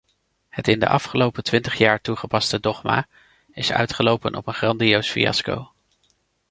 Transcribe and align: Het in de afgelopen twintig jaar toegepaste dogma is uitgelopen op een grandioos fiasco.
Het 0.49 0.67
in 0.67 0.79
de 0.79 0.87
afgelopen 0.87 1.43
twintig 1.43 1.75
jaar 1.75 2.01
toegepaste 2.01 2.59
dogma 2.59 3.07
is 3.51 3.71
uitgelopen 3.71 4.35
op 4.35 4.47
een 4.47 4.53
grandioos 4.53 5.09
fiasco. 5.09 5.71